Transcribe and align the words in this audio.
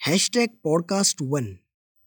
Hash 0.00 0.28
tag 0.34 0.50
podcast 0.64 1.18
one 1.22 1.46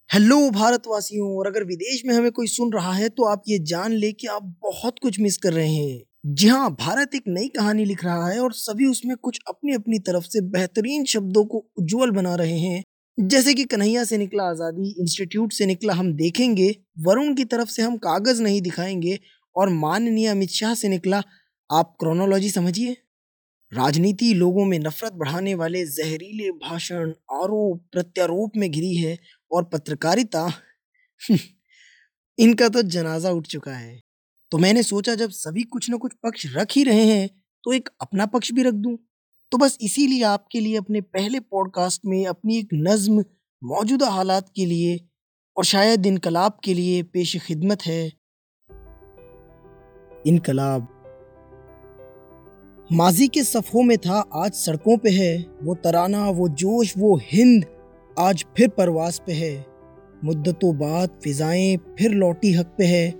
hello 0.10 0.50
भारतवासियों, 0.52 1.28
और 1.38 1.48
अगर 1.48 1.64
विदेश 1.64 2.02
में 2.06 2.14
हमें 2.14 2.32
कोई 2.32 2.48
सुन 2.48 2.72
रहा 2.74 2.94
है 2.94 3.10
तो 3.10 3.24
आप 3.24 3.44
ये 3.48 3.58
जान 3.60 3.92
ले 3.92 4.12
कि 4.12 4.28
आप 4.28 4.44
बहुत 4.64 5.00
कुछ 5.00 5.20
मिस 5.20 5.38
कर 5.38 5.54
रहे 5.54 5.68
हैं। 5.68 6.02
जी 6.26 6.48
हाँ 6.48 6.72
भारत 6.72 7.16
एक 7.16 7.24
नई 7.28 7.48
कहानी 7.48 7.86
लिख 7.86 8.04
रहा 8.06 8.30
है, 8.30 8.40
और 8.40 8.54
सभी 8.54 8.86
उसमें 8.86 9.16
कुछ 9.18 9.40
अपनी 9.48 9.74
अपनी 9.74 10.00
तरफ़ 10.00 10.24
से 10.24 10.42
बेहतरीन 10.42 11.06
शब्दों 11.06 11.46
को 11.46 11.66
उज्जवल 11.78 12.12
बना 12.12 12.36
रहे 12.36 12.58
हैं। 12.58 12.84
जैसे 13.18 13.54
कि 13.54 13.64
कन्हैया 13.66 14.04
से 14.04 14.18
निकला 14.18 14.44
आज़ादी 14.44 14.96
इंस्टीट्यूट 15.00 15.54
से 15.54 15.66
निकला 15.66 15.94
हम 15.94 16.14
देखेंगे, 16.14 16.76
वरुण 17.00 17.34
की 17.36 17.46
तरफ़ 17.46 17.70
से 17.70 17.82
हम 17.82 17.98
कागज़ 17.98 18.42
नहीं 18.44 18.62
दिखाएँगे, 18.62 19.20
और 19.56 19.70
माननीय 19.70 20.28
अमित 20.28 20.50
शाह 20.50 20.74
से 20.74 20.90
निकला, 20.90 21.24
आप 21.70 21.96
क्रोनोलॉजी 22.00 22.50
समझिए। 22.50 22.98
राजनीति 23.74 24.34
लोगों 24.34 24.66
में 24.66 24.78
नफरत 24.80 25.14
बढ़ाने 25.14 25.54
वाले 25.56 25.86
जहरीले 25.86 26.50
भाषण, 26.60 27.12
आरोप 27.34 27.86
प्रत्यारोप 27.92 28.58
में 28.58 28.70
घिरी 28.72 28.96
है 28.96 29.18
और 29.52 29.64
पत्रकारिता 29.64 30.52
इनका 32.38 32.68
तो 32.70 32.82
जनाजा 32.82 33.32
उठ 33.32 33.48
चुका 33.48 33.72
है। 33.72 34.02
तो 34.52 34.58
मैंने 34.58 34.84
सोचा 34.84 35.16
जब 35.16 35.30
सभी 35.30 35.64
कुछ 35.64 35.90
न 35.90 35.98
कुछ 35.98 36.14
पक्ष 36.24 36.46
रख 36.56 36.72
ही 36.72 36.84
रहे 36.84 37.06
हैं 37.06 37.28
तो 37.64 37.74
एक 37.74 37.90
अपना 38.02 38.26
पक्ष 38.26 38.52
भी 38.52 38.64
रख 38.64 38.74
दूँ। 38.76 38.98
तो 39.52 39.58
बस 39.58 39.78
इसीलिए 39.82 40.24
आपके 40.24 40.60
लिए 40.60 40.78
अपने 40.78 41.02
पहले 41.02 41.40
पॉडकास्ट 41.40 42.02
में 42.06 42.26
अपनी 42.26 42.58
एक 42.58 42.70
नज्म, 42.74 43.26
मौजूदा 43.62 44.10
हालात 44.10 44.52
के 44.56 44.66
लिए 44.66 45.00
और 45.58 45.66
शायद 45.66 46.06
इनकलाब 46.06 46.60
के 46.64 46.74
लिए 46.74 47.04
पेश 47.04 47.38
खिदमत 47.46 47.86
है। 47.86 48.06
इनकलाब। 50.26 50.93
माजी 52.94 53.28
के 53.28 53.44
सफ़ों 53.44 53.84
में 53.84 53.98
था, 53.98 54.26
आज 54.34 54.54
सड़कों 54.54 54.98
पे 54.98 55.10
है, 55.10 55.46
वो 55.64 55.76
तराना, 55.76 56.30
वो 56.30 56.50
जोश, 56.50 56.94
वो 56.98 57.20
हिंद, 57.24 57.66
आज 58.20 58.46
फिर 58.58 58.70
परवास 58.70 59.22
पे 59.28 59.34
है। 59.34 59.66
मुद्दतों 60.24 60.78
बाद 60.78 61.10
फिजाएँ, 61.24 61.78
फिर 61.78 62.12
लौटी 62.12 62.54
हक 62.54 62.76
पे 62.78 62.86
है। 62.86 63.14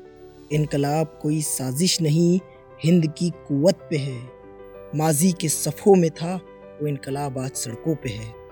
इनकलाब 0.52 1.20
कोई 1.22 1.42
साजिश 1.42 2.02
नहीं, 2.02 2.40
हिंद 2.84 3.14
की 3.18 3.30
कुवत 3.30 3.88
पे 3.90 3.98
है। 3.98 4.20
माजी 4.96 5.32
के 5.32 5.50
सफ़ों 5.50 5.96
में 5.96 6.10
था, 6.10 6.36
वो 6.82 6.88
इनकलाब 6.88 7.40
आज 7.40 7.52
सड़कों 7.52 7.96
पे 7.96 8.10
है। 8.10 8.43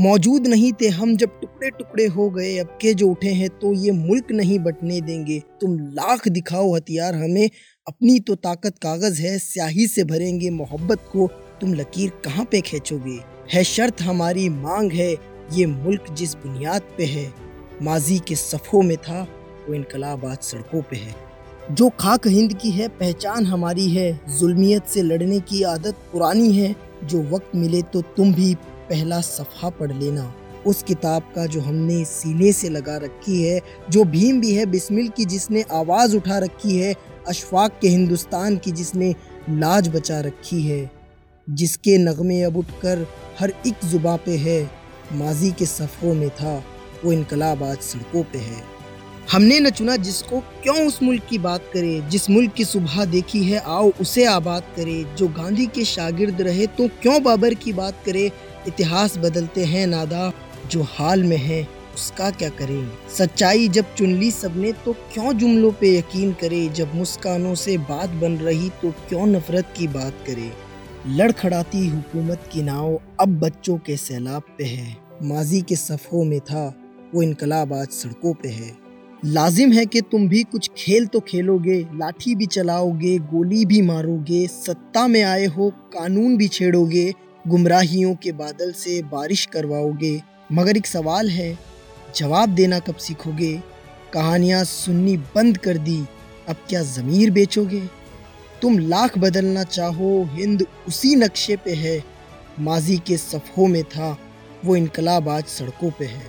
मौजूद 0.00 0.46
नहीं 0.46 0.72
थे। 0.72 0.88
हम 0.88 1.16
जब 1.16 1.28
टुकड़े 1.40 1.70
टुकड़े 1.70 2.06
हो 2.06 2.30
गए, 2.30 2.58
अब 2.58 2.66
के 2.66 2.94
जो 2.94 3.08
उठे 3.08 3.28
हैं 3.28 3.48
तो 3.48 3.72
ये 3.72 3.90
मुल्क 3.90 4.26
नहीं 4.30 4.58
बटने 4.58 5.00
देंगे। 5.00 5.42
तुम 5.60 5.78
लाख 5.78 6.28
दिखाओ 6.28 6.76
हथियार, 6.76 7.14
हमें 7.14 7.50
अपनी 7.88 8.20
तो 8.20 8.34
ताकत 8.34 8.78
कागज़ 8.82 9.22
है, 9.22 9.38
स्याही 9.38 9.86
से 9.86 10.04
भरेंगे 10.04 10.50
मोहब्बत 10.50 10.98
को। 11.12 11.26
तुम 11.60 11.74
लकीर 11.74 12.10
कहाँ 12.10 12.44
पे 12.44 12.60
खेचोगे? 12.60 13.18
है 13.52 13.64
शर्त 13.64 14.02
हमारी, 14.02 14.48
मांग 14.48 14.92
है, 14.92 15.14
ये 15.52 15.66
मुल्क 15.66 16.04
जिस 16.12 16.34
बुनियाद 16.34 16.82
पे 16.98 17.04
है। 17.04 17.34
माजी 17.82 18.18
के 18.18 18.34
सफ़ों 18.34 18.82
में 18.82 18.96
था, 18.96 19.28
वो 19.68 19.74
इनकलाब 19.74 20.24
आज 20.24 20.38
सड़कों 20.38 20.82
पे 20.82 20.96
है। 20.96 21.14
जो 21.72 21.88
खाक 21.88 22.26
हिंद 22.26 22.54
की 22.54 22.70
है, 22.70 22.88
पहचान 22.88 23.46
हमारी 23.46 23.90
है। 23.90 24.20
जुल्मियत 24.40 24.86
से 24.86 25.02
लड़ने 25.02 25.40
की 25.40 25.62
आदत 25.62 25.94
पुरानी 26.12 26.52
है। 26.52 26.76
जो 27.04 27.22
वक्त 27.22 27.56
मिले 27.56 27.82
तो 27.82 28.02
तुम 28.02 28.34
भी 28.34 28.56
पहला 28.90 29.20
सफ़ा 29.20 29.70
पढ़ 29.70 29.92
लेना। 29.92 30.34
उस 30.66 30.82
किताब 30.82 31.22
का 31.34 31.46
जो 31.46 31.60
हमने 31.60 32.04
सीने 32.04 32.52
से 32.52 32.68
लगा 32.68 32.96
रखी 32.96 33.42
है, 33.42 33.60
जो 33.90 34.04
भीम 34.04 34.40
भी 34.40 34.52
है, 34.54 34.66
बिस्मिल 34.66 35.08
की 35.08 35.24
जिसने 35.24 35.64
आवाज़ 35.72 36.16
उठा 36.16 36.38
रखी 36.38 36.76
है, 36.78 36.94
अशफाक 37.28 37.78
के 37.82 37.88
हिंदुस्तान 37.88 38.56
की 38.56 38.72
जिसने 38.72 39.14
लाज 39.50 39.88
बचा 39.88 40.20
रखी 40.20 40.62
है, 40.62 40.90
जिसके 41.50 41.98
नगमे 41.98 42.42
अब 42.42 42.56
उठ 42.56 42.70
कर 42.82 43.06
हर 43.40 43.52
एक 43.66 43.84
जुबा 43.84 44.16
पे 44.16 44.36
है, 44.36 44.62
माजी 45.12 45.50
के 45.50 45.66
सफ़ों 45.66 46.14
में 46.14 46.30
था, 46.30 46.62
वो 47.04 47.12
इनकलाब 47.12 47.62
आज 47.62 47.78
सड़कों 47.78 48.22
पे 48.22 48.38
है। 48.38 48.62
हमने 49.32 49.60
न 49.60 49.70
चुना 49.70 49.96
जिसको 49.96 50.40
क्यों 50.62 50.86
उस 50.86 51.02
मुल्क 51.02 51.22
की 51.30 51.38
बात 51.38 51.70
करे, 51.72 52.00
जिस 52.00 52.28
मुल्क 52.30 52.52
की 52.52 52.64
सुबह 52.64 53.04
देखी 53.04 53.42
है, 53.44 53.58
आओ 53.58 53.90
उसे 54.00 54.24
आबाद 54.24 54.62
करे, 54.76 55.04
जो 55.18 55.28
गांधी 55.28 55.66
के 55.66 55.84
शागिर्द 55.84 56.40
रहे 56.40 56.66
तो 56.66 56.88
क्यों 57.02 57.22
बाबर 57.22 57.54
की 57.54 57.72
बात 57.72 58.02
करे 58.06 58.30
इतिहास 58.68 59.18
बदलते 59.18 59.64
हैं 59.64 59.86
नादा, 59.86 60.32
जो 60.70 60.82
हाल 60.82 61.24
में 61.24 61.36
है, 61.36 61.68
उसका 61.94 62.30
क्या 62.30 62.48
करें? 62.48 62.90
सच्चाई 63.18 63.68
जब 63.68 63.94
चुन 63.94 64.14
ली 64.14 64.30
सबने 64.30 64.72
तो 64.72 64.92
क्यों 64.92 65.32
जुमलों 65.32 65.72
पे 65.72 65.98
यकीन 65.98 66.32
करे? 66.32 66.68
जब 66.68 66.94
मुस्कानों 66.94 67.54
से 67.54 67.78
बात 67.78 68.10
बन 68.10 68.32
रही 68.32 68.68
तो 68.68 68.90
क्यों 68.90 69.26
नफरत 69.26 69.74
की 69.76 69.88
बात 69.88 70.14
करे? 70.26 70.52
लड़खड़ाती 71.08 71.88
हुकूमत 71.88 72.48
की 72.52 72.62
नाव 72.62 73.00
अब 73.20 73.28
बच्चों 73.28 73.78
के 73.78 73.96
सैलाब 73.96 74.42
पे 74.58 74.64
है। 74.64 74.96
माजी 75.22 75.60
के 75.60 75.76
सफ़ों 75.76 76.24
में 76.24 76.40
था, 76.40 76.74
वो 77.14 77.22
इनकलाब 77.22 77.72
आज 77.72 77.88
सड़कों 77.88 78.34
पे 78.34 78.48
है। 78.48 78.76
लाजिम 79.24 79.72
है 79.72 79.86
कि 79.86 80.00
तुम 80.00 80.28
भी 80.28 80.42
कुछ 80.42 80.70
खेल 80.76 81.06
तो 81.06 81.20
खेलोगे, 81.20 81.86
लाठी 81.94 82.34
भी 82.34 82.46
चलाओगे, 82.46 83.18
गोली 83.18 83.64
भी 83.66 83.82
मारोगे, 83.82 84.46
सत्ता 84.46 85.06
में 85.06 85.22
आए 85.22 85.46
हो, 85.46 85.70
कानून 85.70 86.36
भी 86.36 86.48
छेड़ोगे 86.48 87.14
गुमराहियों 87.48 88.14
के 88.14 88.32
बादल 88.32 88.72
से 88.72 89.02
बारिश 89.02 89.46
करवाओगे। 89.46 90.22
मगर 90.52 90.76
एक 90.76 90.86
सवाल 90.86 91.28
है, 91.30 91.58
जवाब 92.16 92.48
देना 92.48 92.78
कब 92.78 92.96
सीखोगे? 92.96 93.62
कहानियाँ 94.12 94.64
सुननी 94.64 95.16
बंद 95.16 95.58
कर 95.58 95.78
दी, 95.78 96.06
अब 96.48 96.56
क्या 96.68 96.82
ज़मीर 96.82 97.30
बेचोगे? 97.30 97.80
तुम 98.62 98.78
लाख 98.78 99.18
बदलना 99.18 99.62
चाहो, 99.62 100.28
हिंद 100.32 100.66
उसी 100.88 101.14
नक्शे 101.14 101.56
पे 101.56 101.74
है। 101.74 102.04
माजी 102.60 102.96
के 102.96 103.16
सफ़ों 103.16 103.66
में 103.66 103.84
था, 103.84 104.18
वो 104.64 104.76
इनकलाब 104.76 105.28
आज 105.28 105.44
सड़कों 105.44 105.90
पे 105.90 106.04
है। 106.04 106.26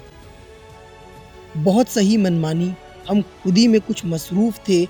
बहुत 1.57 1.89
सही 1.89 2.17
मनमानी, 2.17 2.73
हम 3.09 3.21
खुद 3.21 3.57
ही 3.57 3.67
में 3.67 3.81
कुछ 3.81 4.05
मसरूफ़ 4.05 4.59
थे। 4.69 4.87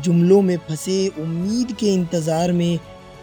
जुमलों 0.00 0.42
में 0.42 0.56
फंसे, 0.56 1.08
उम्मीद 1.08 1.72
के 1.72 1.94
इंतज़ार 1.94 2.52
में 2.52 2.78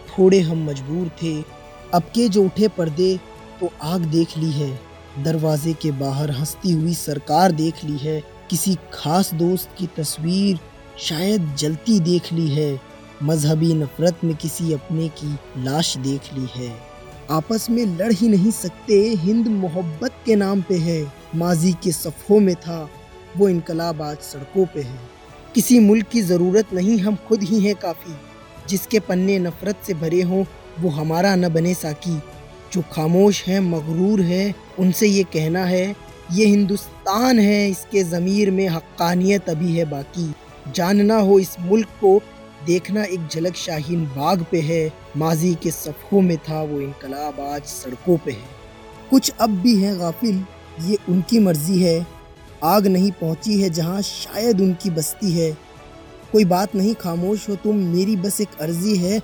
थोड़े 0.09 0.40
हम 0.40 0.69
मजबूर 0.69 1.07
थे। 1.23 1.56
अब 1.94 2.02
के 2.02 2.30
जो 2.30 2.44
उठे 2.44 2.68
पर्दे 2.68 3.20
तो 3.59 3.70
आग 3.81 4.02
देख 4.02 4.38
ली 4.38 4.52
है। 4.52 4.80
दरवाजे 5.24 5.74
के 5.74 5.92
बाहर 5.92 6.31
हंसती 6.31 6.72
हुई 6.72 6.94
सरकार 6.94 7.52
देख 7.52 7.86
ली 7.86 7.98
है। 7.98 8.24
किसी 8.50 8.78
खास 8.94 9.34
दोस्त 9.34 9.70
की 9.78 9.88
तस्वीर 9.88 10.59
शायद 11.00 11.56
जलती 11.56 12.00
देख 12.00 12.34
ली 12.34 12.47
है। 12.47 12.81
मजहबी 13.24 13.74
नफरत 13.74 14.20
में 14.24 14.36
किसी 14.36 14.74
अपने 14.74 15.08
की 15.08 15.40
लाश 15.58 15.97
देख 15.97 16.22
ली 16.34 16.47
है। 16.56 16.80
आपस 17.31 17.70
में 17.70 17.86
लड़ 17.86 18.14
ही 18.14 18.28
नहीं 18.28 18.52
सकते, 18.52 18.94
हिंद 18.94 19.47
मोहब्बत 19.47 20.12
के 20.26 20.36
नाम 20.36 20.62
पे 20.62 20.76
है। 20.76 21.14
माजी 21.36 21.74
के 21.84 21.92
सफ़ों 21.92 22.40
में 22.40 22.56
था, 22.56 22.90
वो 23.38 23.50
इनकलाब 23.50 24.02
आज 24.02 24.18
सड़कों 24.18 24.66
पे 24.66 24.81
है। 24.81 25.00
किसी 25.56 25.80
मुल्क 25.80 26.08
की 26.08 26.22
ज़रूरत 26.22 26.74
नहीं, 26.74 27.00
हम 27.00 27.16
खुद 27.16 27.44
ही 27.44 27.59
हैं 27.59 27.76
काफ़ी। 27.76 28.16
जिसके 28.70 29.00
पन्ने 29.00 29.40
नफरत 29.40 29.76
से 29.88 29.94
भरे 29.94 30.22
हों 30.22 30.44
वो 30.82 30.90
हमारा 30.90 31.36
न 31.36 31.50
बने 31.50 31.74
साकी। 31.74 32.20
जो 32.74 32.82
खामोश 32.92 33.44
है, 33.44 33.60
मगरूर 33.60 34.22
है, 34.22 34.56
उनसे 34.80 35.08
ये 35.08 35.24
कहना 35.24 35.66
है, 35.66 35.96
ये 36.32 36.46
हिंदुस्तान 36.46 37.40
है, 37.40 37.70
इसके 37.70 38.04
ज़मीर 38.04 38.52
में 38.52 38.68
हक्कानियत 38.68 39.50
अभी 39.50 39.78
है 39.78 39.86
बाकी। 39.86 40.34
जानना 40.76 41.18
हो 41.20 41.40
इस 41.40 41.56
मुल्क 41.60 41.88
को, 42.02 42.22
देखना 42.66 43.04
एक 43.04 43.28
झलक 43.28 43.56
शाहीन 43.56 44.06
बाग 44.06 44.46
पे 44.52 44.62
है। 44.62 44.94
माजी 45.18 45.54
के 45.56 45.72
सफ़ों 45.72 46.22
में 46.22 46.38
था 46.38 46.62
वो 46.62 46.82
इनकलाब, 46.82 47.40
आज 47.40 47.64
सड़कों 47.64 48.18
पे 48.18 48.32
है। 48.32 48.50
कुछ 49.09 49.32
अब 49.40 49.50
भी 49.50 49.76
है 49.76 49.98
गाफिल, 49.98 50.44
ये 50.82 50.98
उनकी 51.09 51.40
मर्ज़ी 51.40 51.82
है। 51.84 52.06
आग 52.64 52.88
नहीं 52.88 53.12
पहुँची 53.12 53.62
है 53.62 53.70
जहाँ 53.70 54.02
शायद 54.02 54.62
उनकी 54.62 54.90
बस्ती 54.90 55.32
है। 55.32 55.52
कोई 56.32 56.46
बात 56.46 56.76
नहीं, 56.76 56.94
खामोश 56.96 57.50
हो 57.50 57.56
तुम, 57.56 57.76
मेरी 57.76 58.16
बस 58.16 58.42
एक 58.42 58.58
अर्जी 58.62 58.96
है 58.98 59.20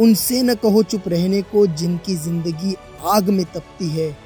उनसे 0.00 0.42
न 0.42 0.54
कहो 0.54 0.82
चुप 0.82 1.08
रहने 1.08 1.42
को 1.42 1.66
जिनकी 1.66 2.14
ज़िंदगी 2.16 2.74
आग 3.04 3.28
में 3.28 3.44
तपती 3.44 3.88
है, 3.88 4.16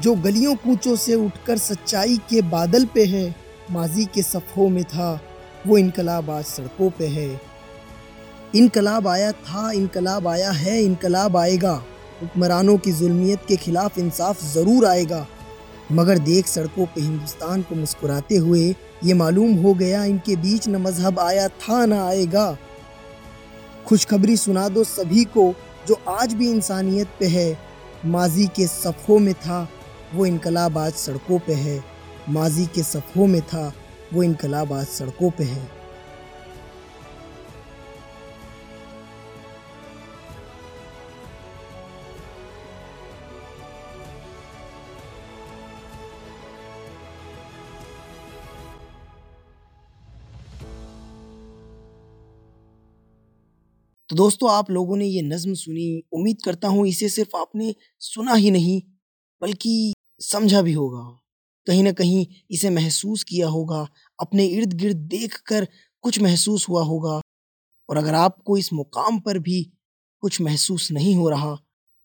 जो 0.00 0.14
गलियों 0.14 0.54
कूचों 0.56 0.96
से 0.96 1.14
उठकर 1.14 1.58
सच्चाई 1.58 2.16
के 2.30 2.42
बादल 2.42 2.84
पे 2.84 3.04
है, 3.04 3.34
माजी 3.70 4.04
के 4.04 4.22
सफ़ों 4.22 4.68
में 4.68 4.84
था, 4.84 5.20
वो 5.66 5.78
इनकलाब 5.78 6.30
आज 6.30 6.44
सड़कों 6.44 6.90
पे 6.90 7.06
है। 7.06 7.40
इनकलाब 8.54 9.08
आया 9.08 9.32
था, 9.32 9.70
इनकलाब 9.72 10.28
आया 10.28 10.50
है, 10.50 10.82
इनकलाब 10.82 11.36
आएगा। 11.36 11.72
हुक्मरानों 12.22 12.76
की 12.78 12.92
जुल्मियत 12.92 13.40
के 13.48 13.56
खिलाफ 13.56 13.98
इंसाफ 13.98 14.44
ज़रूर 14.44 14.86
आएगा। 14.86 15.26
मगर 15.92 16.18
देख 16.18 16.46
सड़कों 16.46 16.86
पे 16.86 17.00
हिंदुस्तान 17.00 17.62
को 17.62 17.74
मुस्कुराते 17.74 18.36
हुए 18.36 18.74
ये 19.04 19.14
मालूम 19.14 19.54
हो 19.54 19.74
गया, 19.74 20.04
इनके 20.04 20.36
बीच 20.36 20.68
न 20.68 20.76
मज़हब 20.76 21.18
आया 21.18 21.48
था, 21.48 21.84
न 21.86 21.92
आएगा। 21.92 22.56
खुशखबरी 23.88 24.36
सुना 24.36 24.68
दो 24.68 24.84
सभी 24.84 25.24
को 25.24 25.54
जो 25.88 26.00
आज 26.08 26.34
भी 26.34 26.50
इंसानियत 26.50 27.08
पे 27.20 27.26
है। 27.26 27.58
माजी 28.06 28.46
के 28.46 28.66
सफ़ों 28.66 29.18
में 29.18 29.34
था, 29.34 29.68
वो 30.14 30.26
इनकलाब 30.26 30.78
आज 30.78 30.92
सड़कों 30.92 31.38
पे 31.38 31.52
है। 31.52 31.84
माजी 32.28 32.66
के 32.66 32.82
सफ़ों 32.82 33.26
में 33.26 33.42
था, 33.42 33.72
वो 34.14 34.22
इनकलाब 34.22 34.72
आज 34.72 34.86
सड़कों 34.86 35.30
पे 35.30 35.44
है। 35.44 35.70
दोस्तों, 54.16 54.50
आप 54.50 54.70
लोगों 54.70 54.96
ने 54.96 55.06
ये 55.06 55.22
नज्म 55.22 55.54
सुनी, 55.54 56.02
उम्मीद 56.12 56.36
करता 56.44 56.68
हूँ 56.68 56.86
इसे 56.88 57.08
सिर्फ़ 57.08 57.36
आपने 57.36 57.74
सुना 58.00 58.34
ही 58.34 58.50
नहीं, 58.50 58.80
बल्कि 59.42 59.92
समझा 60.20 60.62
भी 60.62 60.72
होगा। 60.72 61.02
कहीं 61.66 61.82
ना 61.82 61.92
कहीं 61.92 62.26
इसे 62.50 62.70
महसूस 62.70 63.24
किया 63.24 63.48
होगा, 63.48 63.86
अपने 64.18 64.46
इर्द 64.46 64.72
गिर्द 64.72 64.96
देख 65.08 65.36
कर 65.48 65.66
कुछ 66.04 66.20
महसूस 66.20 66.68
हुआ 66.68 66.84
होगा। 66.84 67.20
और 67.88 67.96
अगर 67.96 68.14
आपको 68.14 68.56
इस 68.56 68.72
मुकाम 68.72 69.18
पर 69.20 69.38
भी 69.40 69.62
कुछ 70.22 70.40
महसूस 70.40 70.90
नहीं 70.92 71.14
हो 71.16 71.28
रहा 71.30 71.54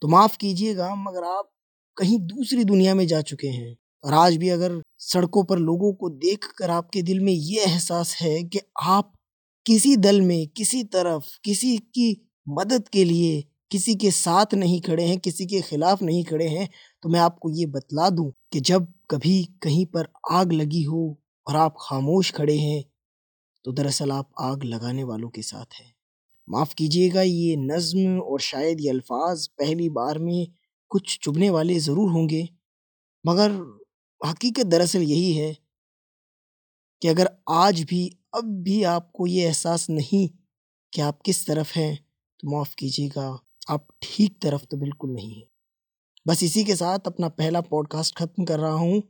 तो 0.01 0.07
माफ़ 0.07 0.37
कीजिएगा, 0.37 0.93
मगर 0.97 1.23
आप 1.25 1.49
कहीं 1.97 2.19
दूसरी 2.27 2.63
दुनिया 2.65 2.95
में 2.95 3.05
जा 3.07 3.21
चुके 3.23 3.47
हैं। 3.49 3.75
और 4.03 4.13
आज 4.15 4.35
भी 4.37 4.49
अगर 4.49 4.81
सड़कों 5.01 5.43
पर 5.43 5.59
लोगों 5.59 5.93
को 5.93 6.09
देख 6.09 6.51
कर 6.57 6.69
आपके 6.71 7.01
दिल 7.03 7.19
में 7.19 7.33
ये 7.33 7.63
एहसास 7.63 8.15
है 8.21 8.43
कि 8.43 8.59
आप 8.83 9.13
किसी 9.65 9.95
दल 9.97 10.21
में, 10.21 10.47
किसी 10.49 10.83
तरफ़, 10.85 11.25
किसी 11.43 11.77
की 11.77 12.15
मदद 12.47 12.87
के 12.89 13.03
लिए 13.05 13.43
किसी 13.71 13.93
के 13.95 14.09
साथ 14.11 14.53
नहीं 14.55 14.79
खड़े 14.81 15.03
हैं, 15.05 15.17
किसी 15.19 15.45
के 15.45 15.59
खिलाफ 15.63 16.01
नहीं 16.01 16.23
खड़े 16.25 16.47
हैं 16.49 16.67
तो 17.03 17.09
मैं 17.09 17.19
आपको 17.19 17.49
ये 17.51 17.65
बतला 17.67 18.09
दूँ 18.11 18.31
कि 18.53 18.59
जब 18.61 18.87
कभी 19.11 19.43
कहीं 19.63 19.85
पर 19.87 20.07
आग 20.31 20.51
लगी 20.53 20.81
हो 20.83 21.03
और 21.47 21.55
आप 21.57 21.75
खामोश 21.81 22.31
खड़े 22.33 22.57
हैं 22.57 22.83
तो 23.65 23.71
दरअसल 23.73 24.11
आप 24.11 24.29
आग 24.41 24.63
लगाने 24.65 25.03
वालों 25.05 25.29
के 25.31 25.41
साथ 25.43 25.73
हैं। 25.75 25.93
माफ़ 26.47 26.73
कीजिएगा, 26.75 27.21
ये 27.21 27.55
नज़्म 27.57 28.19
और 28.21 28.41
शायद 28.41 28.81
ये 28.81 28.89
अल्फाज 28.91 29.47
पहली 29.59 29.89
बार 29.91 30.19
में 30.19 30.47
कुछ 30.91 31.17
चुभने 31.19 31.49
वाले 31.51 31.79
ज़रूर 31.81 32.11
होंगे, 32.11 32.47
मगर 33.25 33.51
हकीकत 34.21 34.65
दरअसल 34.67 35.01
यही 35.03 35.33
है 35.33 35.55
कि 37.01 37.07
अगर 37.07 37.29
आज 37.51 37.81
भी 37.83 38.09
अब 38.33 38.45
भी 38.63 38.81
आपको 38.83 39.27
ये 39.27 39.45
एहसास 39.45 39.89
नहीं 39.89 40.27
कि 40.93 41.01
आप 41.01 41.21
किस 41.25 41.45
तरफ़ 41.47 41.71
हैं 41.75 41.95
तो 42.39 42.49
माफ़ 42.51 42.75
कीजिएगा, 42.75 43.39
आप 43.69 43.87
ठीक 44.01 44.37
तरफ़ 44.41 44.65
तो 44.65 44.77
बिल्कुल 44.77 45.11
नहीं 45.11 45.33
हैं। 45.33 45.47
बस 46.25 46.43
इसी 46.43 46.63
के 46.63 46.75
साथ 46.75 47.07
अपना 47.07 47.29
पहला 47.29 47.61
पॉडकास्ट 47.61 48.15
ख़त्म 48.17 48.45
कर 48.45 48.59
रहा 48.59 48.73
हूँ। 48.73 49.01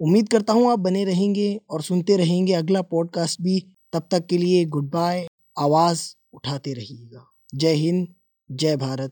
उम्मीद 0.00 0.28
करता 0.28 0.52
हूँ 0.52 0.70
आप 0.72 0.78
बने 0.78 1.04
रहेंगे 1.04 1.60
और 1.70 1.82
सुनते 1.82 2.16
रहेंगे 2.16 2.52
अगला 2.52 2.82
पॉडकास्ट 2.82 3.40
भी। 3.42 3.58
तब 3.92 4.08
तक 4.10 4.26
के 4.26 4.38
लिए 4.38 4.64
गुड 4.66 4.90
बाय, 4.90 5.26
आवाज़ 5.58 6.02
उठाते 6.34 6.72
रहिएगा। 6.72 7.26
जय 7.54 7.74
हिंद, 7.74 8.06
जय 8.50 8.76
भारत। 8.76 9.08